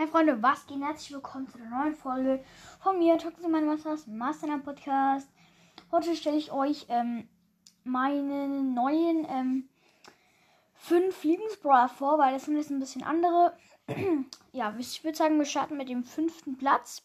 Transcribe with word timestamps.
Hi 0.00 0.06
Freunde, 0.06 0.42
was 0.42 0.66
geht? 0.66 0.80
Herzlich 0.80 1.12
willkommen 1.12 1.46
zu 1.46 1.58
der 1.58 1.68
neuen 1.68 1.94
Folge 1.94 2.42
von 2.82 2.98
mir, 2.98 3.18
Toxic 3.18 3.46
Mein 3.46 3.66
Masters 3.66 4.06
Master 4.06 4.56
Podcast. 4.56 5.28
Heute 5.90 6.16
stelle 6.16 6.38
ich 6.38 6.50
euch 6.52 6.86
ähm, 6.88 7.28
meine 7.84 8.48
neuen 8.48 9.26
ähm, 9.28 9.68
fünf 10.72 11.22
Lieblingsbrawler 11.22 11.90
vor, 11.90 12.18
weil 12.18 12.32
das 12.32 12.46
sind 12.46 12.56
jetzt 12.56 12.70
ein 12.70 12.80
bisschen 12.80 13.02
andere. 13.02 13.54
ja, 14.52 14.74
ich 14.78 15.04
würde 15.04 15.18
sagen, 15.18 15.36
wir 15.36 15.44
starten 15.44 15.76
mit 15.76 15.90
dem 15.90 16.02
fünften 16.02 16.56
Platz. 16.56 17.02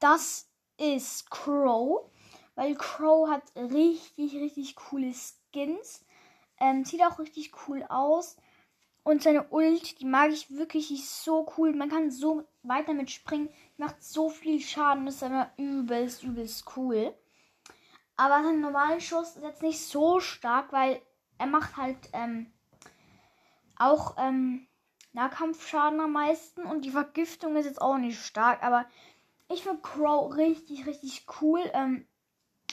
Das 0.00 0.50
ist 0.78 1.30
Crow, 1.30 2.10
weil 2.56 2.74
Crow 2.74 3.30
hat 3.30 3.44
richtig, 3.54 4.34
richtig 4.34 4.74
coole 4.74 5.14
Skins. 5.14 6.04
Ähm, 6.58 6.84
sieht 6.84 7.04
auch 7.04 7.20
richtig 7.20 7.52
cool 7.68 7.84
aus. 7.88 8.36
Und 9.06 9.22
seine 9.22 9.46
Ult, 9.50 10.00
die 10.00 10.04
mag 10.04 10.32
ich 10.32 10.50
wirklich, 10.50 10.88
die 10.88 10.94
ist 10.94 11.22
so 11.22 11.46
cool. 11.56 11.72
Man 11.72 11.88
kann 11.88 12.10
so 12.10 12.42
weit 12.64 12.88
damit 12.88 13.08
springen. 13.08 13.48
Macht 13.76 14.02
so 14.02 14.30
viel 14.30 14.58
Schaden. 14.58 15.06
Das 15.06 15.14
ist 15.14 15.22
immer 15.22 15.48
übelst, 15.56 16.24
übelst 16.24 16.64
cool. 16.76 17.14
Aber 18.16 18.42
sein 18.42 18.60
normaler 18.60 18.98
Schuss 18.98 19.36
ist 19.36 19.44
jetzt 19.44 19.62
nicht 19.62 19.78
so 19.78 20.18
stark, 20.18 20.72
weil 20.72 21.00
er 21.38 21.46
macht 21.46 21.76
halt 21.76 21.98
ähm, 22.14 22.50
auch 23.76 24.16
ähm, 24.18 24.66
Nahkampfschaden 25.12 26.00
am 26.00 26.10
meisten. 26.10 26.62
Und 26.62 26.84
die 26.84 26.90
Vergiftung 26.90 27.54
ist 27.54 27.66
jetzt 27.66 27.80
auch 27.80 27.98
nicht 27.98 28.20
stark. 28.20 28.64
Aber 28.64 28.86
ich 29.48 29.62
finde 29.62 29.82
Crow 29.82 30.36
richtig, 30.36 30.84
richtig 30.84 31.26
cool. 31.40 31.60
Ähm, 31.74 32.08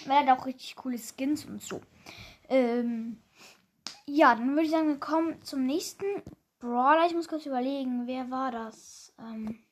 weil 0.08 0.24
er 0.24 0.32
hat 0.32 0.40
auch 0.40 0.48
richtig 0.48 0.78
coole 0.78 0.98
Skins 0.98 1.46
und 1.46 1.62
so. 1.62 1.80
Ähm, 2.50 3.22
ja, 4.08 4.36
dann 4.36 4.52
würde 4.52 4.64
ich 4.64 4.72
sagen, 4.72 4.90
wir 4.90 5.00
kommen 5.00 5.42
zum 5.44 5.66
nächsten 5.66 6.06
Brawler. 6.60 7.06
Ich 7.06 7.14
muss 7.14 7.28
kurz 7.28 7.46
überlegen, 7.46 8.08
wer 8.08 8.30
war 8.30 8.52
das? 8.52 9.14
Ähm, 9.20 9.64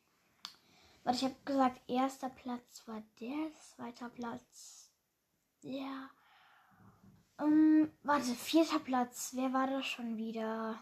warte, 1.04 1.18
ich 1.18 1.24
habe 1.26 1.36
gesagt, 1.46 1.82
erster 1.88 2.30
Platz 2.30 2.84
war 2.86 3.04
der, 3.20 3.54
zweiter 3.54 4.10
Platz 4.10 4.92
der. 5.64 6.10
Ähm, 7.40 7.92
warte, 8.04 8.34
vierter 8.36 8.80
Platz. 8.80 9.32
Wer 9.36 9.54
war 9.54 9.68
das 9.68 9.86
schon 9.86 10.18
wieder? 10.18 10.82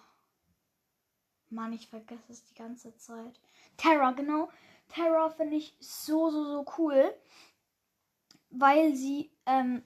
Mann, 1.49 1.73
ich 1.73 1.87
vergesse 1.87 2.31
es 2.31 2.43
die 2.45 2.53
ganze 2.53 2.95
Zeit. 2.97 3.39
Terra, 3.77 4.11
genau. 4.11 4.49
Terra 4.87 5.29
finde 5.29 5.55
ich 5.55 5.75
so, 5.79 6.29
so, 6.29 6.43
so 6.43 6.65
cool. 6.77 7.13
Weil 8.51 8.95
sie 8.95 9.31
ähm, 9.45 9.83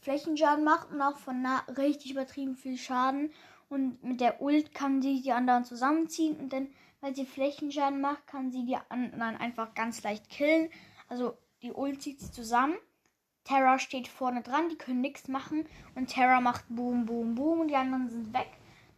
Flächenschaden 0.00 0.64
macht 0.64 0.90
und 0.90 1.00
auch 1.00 1.16
von 1.16 1.42
nah 1.42 1.60
richtig 1.76 2.12
übertrieben 2.12 2.56
viel 2.56 2.76
Schaden. 2.76 3.32
Und 3.68 4.02
mit 4.02 4.20
der 4.20 4.40
Ult 4.40 4.74
kann 4.74 5.02
sie 5.02 5.22
die 5.22 5.32
anderen 5.32 5.64
zusammenziehen 5.64 6.36
und 6.36 6.52
dann, 6.52 6.68
weil 7.00 7.14
sie 7.14 7.26
Flächenschaden 7.26 8.00
macht, 8.00 8.26
kann 8.26 8.52
sie 8.52 8.64
die 8.64 8.76
anderen 8.88 9.36
einfach 9.36 9.74
ganz 9.74 10.02
leicht 10.02 10.28
killen. 10.30 10.70
Also 11.08 11.36
die 11.62 11.72
Ult 11.72 12.02
zieht 12.02 12.20
sie 12.20 12.30
zusammen. 12.30 12.76
Terra 13.44 13.78
steht 13.78 14.08
vorne 14.08 14.42
dran, 14.42 14.68
die 14.68 14.78
können 14.78 15.00
nichts 15.00 15.28
machen 15.28 15.66
und 15.94 16.08
Terra 16.08 16.40
macht 16.40 16.64
Boom, 16.68 17.06
Boom, 17.06 17.36
Boom 17.36 17.60
und 17.60 17.68
die 17.68 17.76
anderen 17.76 18.08
sind 18.08 18.32
weg. 18.32 18.50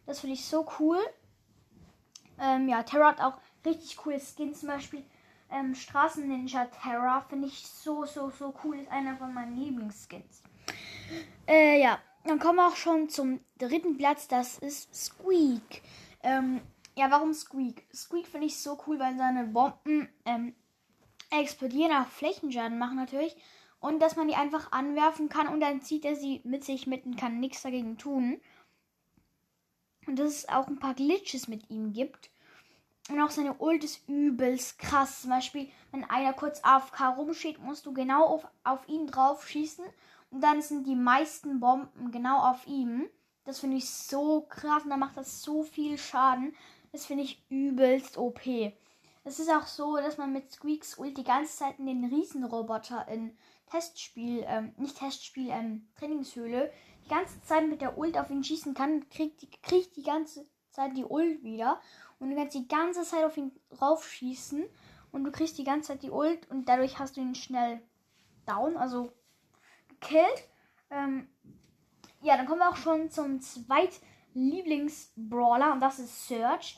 Das 0.05 0.21
finde 0.21 0.33
ich 0.33 0.45
so 0.45 0.67
cool. 0.79 0.97
Ähm, 2.39 2.67
ja, 2.67 2.81
Terra 2.83 3.09
hat 3.09 3.21
auch 3.21 3.39
richtig 3.65 3.97
coole 3.97 4.19
Skins, 4.19 4.61
zum 4.61 4.69
Beispiel 4.69 5.03
ähm, 5.51 5.73
Straßen 5.73 6.27
Ninja 6.27 6.65
Terra 6.65 7.21
finde 7.21 7.47
ich 7.47 7.67
so, 7.67 8.05
so, 8.05 8.29
so 8.29 8.53
cool. 8.63 8.79
Ist 8.79 8.91
einer 8.91 9.17
von 9.17 9.33
meinen 9.33 9.57
Lieblingsskins. 9.57 10.43
Äh, 11.47 11.81
ja, 11.81 11.99
dann 12.25 12.39
kommen 12.39 12.57
wir 12.57 12.67
auch 12.67 12.75
schon 12.75 13.09
zum 13.09 13.39
dritten 13.57 13.97
Platz. 13.97 14.27
Das 14.27 14.57
ist 14.59 14.93
Squeak. 14.93 15.81
Ähm, 16.21 16.61
ja, 16.95 17.09
warum 17.09 17.33
Squeak? 17.33 17.87
Squeak 17.93 18.27
finde 18.27 18.47
ich 18.47 18.61
so 18.61 18.77
cool, 18.85 18.99
weil 18.99 19.17
seine 19.17 19.45
Bomben 19.45 20.09
ähm, 20.25 20.53
explodieren, 21.31 21.91
auch 21.91 22.07
Flächenschaden 22.07 22.77
machen 22.77 22.97
natürlich. 22.97 23.35
Und 23.79 23.99
dass 24.01 24.15
man 24.17 24.27
die 24.27 24.35
einfach 24.35 24.71
anwerfen 24.73 25.29
kann 25.29 25.47
und 25.47 25.61
dann 25.61 25.81
zieht 25.81 26.03
er 26.03 26.15
sie 26.15 26.41
mit 26.43 26.65
sich 26.65 26.85
mit 26.85 27.05
und 27.05 27.15
kann 27.15 27.39
nichts 27.39 27.61
dagegen 27.61 27.97
tun. 27.97 28.41
Und 30.05 30.19
dass 30.19 30.29
es 30.29 30.49
auch 30.49 30.67
ein 30.67 30.79
paar 30.79 30.95
Glitches 30.95 31.47
mit 31.47 31.69
ihm 31.69 31.93
gibt. 31.93 32.29
Und 33.09 33.21
auch 33.21 33.31
seine 33.31 33.55
Ult 33.59 33.83
ist 33.83 34.07
übelst 34.07 34.77
krass. 34.77 35.21
Zum 35.21 35.31
Beispiel, 35.31 35.69
wenn 35.91 36.03
einer 36.03 36.33
kurz 36.33 36.59
AFK 36.63 37.15
rumsteht, 37.17 37.59
musst 37.59 37.85
du 37.85 37.93
genau 37.93 38.25
auf, 38.25 38.47
auf 38.63 38.87
ihn 38.87 39.07
drauf 39.07 39.47
schießen 39.47 39.85
und 40.31 40.41
dann 40.41 40.61
sind 40.61 40.85
die 40.85 40.95
meisten 40.95 41.59
Bomben 41.59 42.11
genau 42.11 42.39
auf 42.39 42.67
ihm. 42.67 43.07
Das 43.45 43.59
finde 43.59 43.77
ich 43.77 43.89
so 43.89 44.41
krass 44.41 44.83
und 44.83 44.91
dann 44.91 44.99
macht 44.99 45.17
das 45.17 45.41
so 45.41 45.63
viel 45.63 45.97
Schaden. 45.97 46.55
Das 46.91 47.05
finde 47.05 47.23
ich 47.23 47.43
übelst 47.49 48.17
OP. 48.17 48.45
Es 49.23 49.39
ist 49.39 49.49
auch 49.51 49.65
so, 49.65 49.97
dass 49.97 50.17
man 50.17 50.31
mit 50.31 50.51
Squeaks 50.51 50.97
Ult 50.97 51.17
die 51.17 51.23
ganze 51.23 51.57
Zeit 51.57 51.79
in 51.79 51.87
den 51.87 52.05
Riesenroboter 52.05 53.07
in 53.07 53.35
Testspiel, 53.69 54.43
ähm, 54.47 54.73
nicht 54.77 54.97
Testspiel, 54.97 55.49
ähm, 55.49 55.87
Trainingshöhle, 55.97 56.71
die 57.05 57.09
ganze 57.09 57.41
Zeit 57.41 57.67
mit 57.67 57.81
der 57.81 57.97
Ult 57.97 58.17
auf 58.17 58.29
ihn 58.29 58.43
schießen 58.43 58.73
kann, 58.73 59.07
kriegt 59.09 59.41
die, 59.41 59.49
kriegt 59.61 59.95
die 59.95 60.03
ganze 60.03 60.45
Zeit 60.71 60.95
die 60.95 61.05
Ult 61.05 61.43
wieder. 61.43 61.79
Und 62.19 62.31
du 62.31 62.35
kannst 62.35 62.55
die 62.55 62.67
ganze 62.67 63.03
Zeit 63.03 63.23
auf 63.23 63.37
ihn 63.37 63.51
raufschießen 63.81 64.65
und 65.11 65.23
du 65.23 65.31
kriegst 65.31 65.57
die 65.57 65.63
ganze 65.63 65.89
Zeit 65.89 66.03
die 66.03 66.11
Ult 66.11 66.49
und 66.49 66.67
dadurch 66.67 66.99
hast 66.99 67.17
du 67.17 67.21
ihn 67.21 67.35
schnell 67.35 67.81
down, 68.45 68.77
also 68.77 69.11
gekillt. 69.99 70.43
Ähm, 70.91 71.27
ja, 72.21 72.37
dann 72.37 72.45
kommen 72.45 72.59
wir 72.59 72.69
auch 72.69 72.77
schon 72.77 73.09
zum 73.09 73.41
zweiten 73.41 73.95
Lieblings-Brawler 74.33 75.73
und 75.73 75.79
das 75.79 75.99
ist 75.99 76.27
Search. 76.27 76.77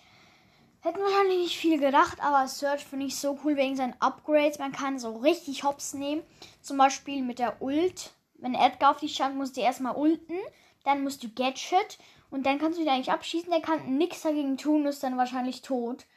Hätten 0.82 1.00
wahrscheinlich 1.00 1.38
nicht 1.38 1.58
viel 1.58 1.80
gedacht, 1.80 2.18
aber 2.22 2.48
Search 2.48 2.86
finde 2.86 3.06
ich 3.06 3.16
so 3.16 3.38
cool 3.44 3.56
wegen 3.56 3.76
seinen 3.76 4.00
Upgrades. 4.00 4.58
Man 4.58 4.72
kann 4.72 4.98
so 4.98 5.18
richtig 5.18 5.64
Hops 5.64 5.94
nehmen. 5.94 6.24
Zum 6.62 6.78
Beispiel 6.78 7.22
mit 7.22 7.38
der 7.38 7.62
Ult. 7.62 8.12
Wenn 8.36 8.56
Edgar 8.56 8.92
auf 8.92 9.00
dich 9.00 9.14
stand, 9.14 9.36
musst 9.36 9.58
du 9.58 9.62
erstmal 9.62 9.96
ulten. 9.96 10.38
Dann 10.84 11.04
musst 11.04 11.24
du 11.24 11.30
Gadget. 11.30 12.00
Und 12.32 12.48
dann 12.48 12.58
kannst 12.58 12.80
du 12.80 12.84
ihn 12.84 12.90
eigentlich 12.90 13.12
abschießen. 13.12 13.52
Der 13.52 13.62
kann 13.62 13.98
nichts 13.98 14.24
dagegen 14.24 14.58
tun, 14.58 14.88
ist 14.88 15.04
dann 15.04 15.18
wahrscheinlich 15.18 15.62
tot. 15.62 16.08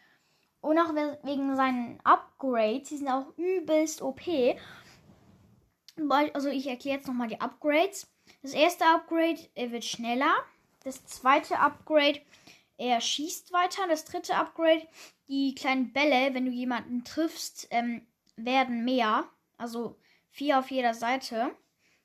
Und 0.62 0.78
auch 0.78 0.94
wegen 0.94 1.56
seinen 1.56 2.00
Upgrades. 2.03 2.88
Die 2.88 2.97
sind 2.97 3.09
auch 3.09 3.36
übelst 3.36 4.00
OP. 4.00 4.22
Also 6.10 6.48
ich 6.48 6.66
erkläre 6.66 6.98
jetzt 6.98 7.06
nochmal 7.06 7.28
die 7.28 7.41
Upgrades. 7.41 8.06
Das 8.42 8.53
erste 8.53 8.84
Upgrade, 8.87 9.38
er 9.54 9.70
wird 9.70 9.84
schneller. 9.84 10.34
Das 10.84 11.04
zweite 11.06 11.59
Upgrade, 11.59 12.20
er 12.76 13.00
schießt 13.00 13.53
weiter. 13.53 13.87
Das 13.88 14.04
dritte 14.04 14.37
Upgrade, 14.37 14.87
die 15.28 15.54
kleinen 15.54 15.92
Bälle, 15.92 16.34
wenn 16.34 16.47
du 16.47 16.50
jemanden 16.50 17.04
triffst, 17.04 17.69
ähm, 17.70 18.06
werden 18.37 18.84
mehr. 18.84 19.25
Also 19.56 19.97
vier 20.31 20.59
auf 20.59 20.70
jeder 20.70 20.94
Seite. 20.94 21.54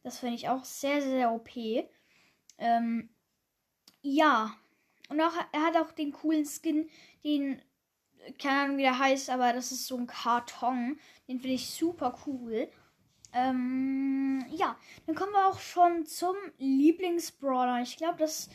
Das 0.04 0.20
finde 0.20 0.36
ich 0.36 0.50
auch 0.50 0.64
sehr, 0.64 1.02
sehr 1.02 1.32
OP. 1.32 1.50
Ähm, 2.58 3.10
ja. 4.02 4.56
Und 5.10 5.20
auch, 5.22 5.34
er 5.52 5.62
hat 5.62 5.76
auch 5.76 5.92
den 5.92 6.12
coolen 6.12 6.46
Skin, 6.46 6.90
den, 7.24 7.62
keine 8.38 8.62
Ahnung 8.62 8.78
wie 8.78 8.84
der 8.84 9.00
heißt, 9.00 9.30
aber 9.30 9.54
das 9.54 9.72
ist 9.72 9.88
so 9.88 9.98
ein 9.98 10.08
Karton. 10.08 11.00
Den 11.28 11.40
finde 11.40 11.56
ich 11.56 11.70
super 11.70 12.18
cool. 12.28 12.70
Ähm, 13.34 14.46
ja, 14.50 14.78
dann 15.06 15.16
kommen 15.16 15.32
wir 15.34 15.48
auch 15.48 15.60
schon 15.60 16.06
zum 16.06 16.36
Lieblingsbrawler. 16.58 17.82
Ich 17.82 17.98
glaube, 17.98 18.18
das 18.18 18.50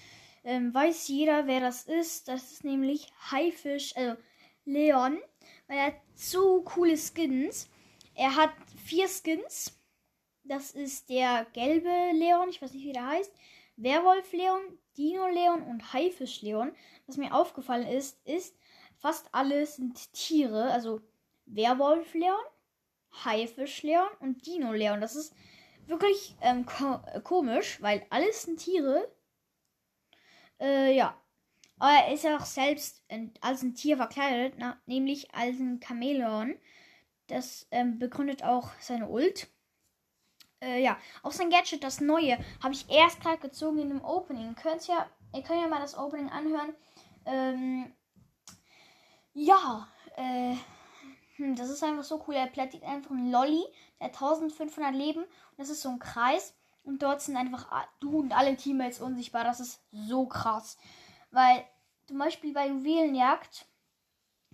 ähm, 0.45 0.75
weiß 0.75 1.09
jeder, 1.09 1.47
wer 1.47 1.61
das 1.61 1.85
ist. 1.85 2.29
Das 2.29 2.53
ist 2.53 2.65
nämlich 2.65 3.13
Haifisch, 3.31 3.97
also 3.97 4.17
Leon. 4.65 5.19
Weil 5.67 5.79
er 5.79 5.87
hat 5.87 6.01
so 6.15 6.63
coole 6.63 6.97
Skins. 6.97 7.69
Er 8.15 8.37
hat 8.37 8.53
vier 8.85 9.09
Skins. 9.09 9.79
Das 10.45 10.73
ist 10.73 11.09
der 11.09 11.47
gelbe 11.55 11.89
Leon, 12.13 12.51
ich 12.51 12.61
weiß 12.61 12.75
nicht, 12.75 12.85
wie 12.85 12.93
der 12.93 13.07
heißt. 13.07 13.33
Werwolf 13.77 14.31
Leon, 14.33 14.79
Dino 14.97 15.27
Leon 15.29 15.63
und 15.63 15.93
Haifisch 15.93 16.43
Leon. 16.43 16.73
Was 17.07 17.17
mir 17.17 17.35
aufgefallen 17.35 17.87
ist, 17.87 18.21
ist, 18.27 18.57
fast 18.99 19.29
alles 19.33 19.77
sind 19.77 20.13
Tiere. 20.13 20.71
Also 20.71 21.01
Werwolf 21.47 22.13
Leon, 22.15 22.45
Haifisch 23.25 23.83
Leon 23.83 24.09
und 24.21 24.47
Dino 24.47 24.73
Leon. 24.73 25.01
Das 25.01 25.17
ist 25.17 25.35
wirklich 25.87 26.37
ähm, 26.41 26.67
ko 26.67 27.01
komisch, 27.23 27.81
weil 27.83 28.07
alles 28.11 28.43
sind 28.43 28.59
Tiere. 28.59 29.11
Äh, 30.61 30.95
ja. 30.95 31.21
Aber 31.79 31.93
er 31.93 32.15
ist 32.15 32.25
ja 32.25 32.37
auch 32.37 32.45
selbst 32.47 33.05
als 33.41 33.63
ein 33.63 33.75
Tier 33.75 33.97
verkleidet, 33.97 34.55
na, 34.59 34.81
nämlich 34.87 35.35
als 35.35 35.59
ein 35.59 35.81
Chamäleon. 35.83 36.57
Das 37.27 37.67
ähm, 37.71 37.99
begründet 37.99 38.45
auch 38.45 38.71
seine 38.81 39.09
Ult. 39.09 39.49
Äh, 40.61 40.83
ja, 40.83 40.99
auch 41.23 41.33
sein 41.33 41.51
Gadget, 41.51 41.83
das 41.83 42.01
neue, 42.01 42.39
habe 42.63 42.75
ich 42.75 42.89
erst 42.89 43.21
gerade 43.21 43.39
gezogen 43.39 43.79
in 43.79 43.89
dem 43.89 44.05
Opening. 44.05 44.55
Könnt 44.55 44.87
ja, 44.87 45.11
ihr 45.35 45.43
könnt 45.43 45.61
ja 45.61 45.69
mal 45.69 45.81
das 45.81 45.97
Opening 45.97 46.31
anhören. 46.31 46.75
Ähm, 47.27 47.93
ja, 49.33 49.89
äh, 50.17 50.55
hm, 51.37 51.57
das 51.57 51.69
ist 51.69 51.83
einfach 51.83 52.05
so 52.05 52.25
cool. 52.27 52.35
Er 52.35 52.47
plättet 52.47 52.83
einfach 52.85 53.11
einen 53.11 53.31
Lolly, 53.31 53.65
der 53.99 54.09
hat 54.09 54.15
1500 54.15 54.95
Leben. 54.95 55.23
Und 55.23 55.59
das 55.59 55.69
ist 55.69 55.83
so 55.83 55.89
ein 55.89 55.99
Kreis. 55.99 56.55
Und 56.85 57.03
dort 57.03 57.23
sind 57.23 57.37
einfach 57.37 57.67
du 58.01 58.19
und 58.19 58.37
alle 58.37 58.57
Teammates 58.57 59.01
unsichtbar. 59.01 59.45
Das 59.45 59.61
ist 59.61 59.81
so 59.91 60.27
krass. 60.27 60.77
Weil 61.31 61.65
zum 62.07 62.19
Beispiel 62.19 62.53
bei 62.53 62.69
Juwelenjagd 62.69 63.67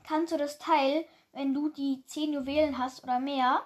kannst 0.05 0.32
du 0.32 0.37
das 0.37 0.59
Teil, 0.59 1.05
wenn 1.32 1.53
du 1.53 1.69
die 1.69 2.05
10 2.06 2.32
Juwelen 2.32 2.79
hast 2.79 3.03
oder 3.03 3.19
mehr, 3.19 3.62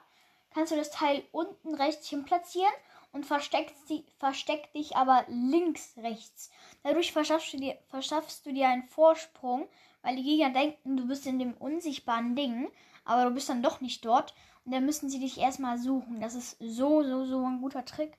kannst 0.50 0.72
du 0.72 0.76
das 0.76 0.90
Teil 0.90 1.24
unten 1.32 1.74
rechts 1.74 2.08
hin 2.08 2.24
platzieren 2.24 2.72
und 3.12 3.26
versteckst 3.26 3.88
die, 3.88 4.04
versteck 4.18 4.72
dich 4.72 4.96
aber 4.96 5.24
links 5.28 5.96
rechts. 5.98 6.50
Dadurch 6.82 7.12
verschaffst 7.12 7.52
du, 7.52 7.58
dir, 7.58 7.78
verschaffst 7.88 8.44
du 8.46 8.52
dir 8.52 8.68
einen 8.68 8.88
Vorsprung, 8.88 9.68
weil 10.02 10.16
die 10.16 10.24
Gegner 10.24 10.50
denken, 10.50 10.96
du 10.96 11.06
bist 11.06 11.26
in 11.26 11.38
dem 11.38 11.54
unsichtbaren 11.54 12.34
Ding, 12.34 12.70
aber 13.04 13.24
du 13.24 13.30
bist 13.34 13.48
dann 13.48 13.62
doch 13.62 13.80
nicht 13.80 14.04
dort. 14.04 14.34
Und 14.64 14.72
dann 14.72 14.86
müssen 14.86 15.10
sie 15.10 15.20
dich 15.20 15.38
erstmal 15.38 15.78
suchen. 15.78 16.20
Das 16.20 16.34
ist 16.34 16.56
so, 16.58 17.02
so, 17.02 17.24
so 17.24 17.44
ein 17.44 17.60
guter 17.60 17.84
Trick. 17.84 18.16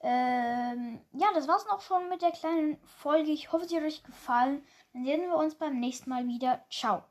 Ähm, 0.00 1.00
ja, 1.12 1.28
das 1.34 1.48
war's 1.48 1.64
noch 1.66 1.80
schon 1.80 2.10
mit 2.10 2.20
der 2.20 2.32
kleinen 2.32 2.76
Folge. 2.84 3.30
Ich 3.30 3.52
hoffe, 3.52 3.66
sie 3.66 3.76
hat 3.76 3.84
euch 3.84 4.02
gefallen. 4.02 4.62
Dann 4.92 5.04
sehen 5.04 5.22
wir 5.22 5.36
uns 5.36 5.54
beim 5.54 5.80
nächsten 5.80 6.10
Mal 6.10 6.26
wieder. 6.26 6.62
Ciao. 6.70 7.02